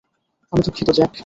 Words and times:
আমি 0.53 0.61
দুঃখিত, 0.65 0.87
জ্যাক! 0.97 1.11